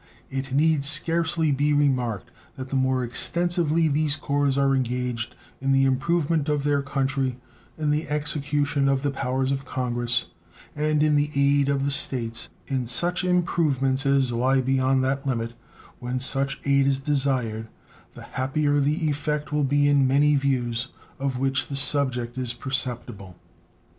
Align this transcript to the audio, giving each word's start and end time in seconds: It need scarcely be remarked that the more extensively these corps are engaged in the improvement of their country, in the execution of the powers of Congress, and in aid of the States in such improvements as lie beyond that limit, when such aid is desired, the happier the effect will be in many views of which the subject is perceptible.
It 0.31 0.51
need 0.51 0.83
scarcely 0.83 1.51
be 1.51 1.73
remarked 1.73 2.31
that 2.55 2.69
the 2.69 2.75
more 2.75 3.03
extensively 3.03 3.87
these 3.87 4.15
corps 4.15 4.57
are 4.57 4.73
engaged 4.75 5.35
in 5.59 5.73
the 5.73 5.83
improvement 5.83 6.49
of 6.49 6.63
their 6.63 6.81
country, 6.81 7.37
in 7.77 7.91
the 7.91 8.09
execution 8.09 8.89
of 8.89 9.03
the 9.03 9.11
powers 9.11 9.51
of 9.51 9.63
Congress, 9.63 10.25
and 10.75 11.03
in 11.03 11.19
aid 11.35 11.69
of 11.69 11.85
the 11.85 11.91
States 11.91 12.49
in 12.65 12.87
such 12.87 13.23
improvements 13.23 14.03
as 14.07 14.31
lie 14.31 14.59
beyond 14.59 15.03
that 15.03 15.27
limit, 15.27 15.53
when 15.99 16.19
such 16.19 16.59
aid 16.65 16.87
is 16.87 16.99
desired, 16.99 17.67
the 18.13 18.23
happier 18.23 18.79
the 18.79 19.07
effect 19.07 19.51
will 19.53 19.63
be 19.63 19.87
in 19.87 20.07
many 20.07 20.33
views 20.33 20.87
of 21.19 21.37
which 21.37 21.67
the 21.67 21.75
subject 21.75 22.39
is 22.39 22.53
perceptible. 22.53 23.37